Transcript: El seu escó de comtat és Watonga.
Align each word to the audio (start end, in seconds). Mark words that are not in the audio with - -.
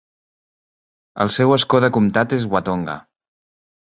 El 1.25 1.29
seu 1.35 1.53
escó 1.57 1.81
de 1.85 1.89
comtat 1.97 2.33
és 2.39 2.47
Watonga. 2.55 2.97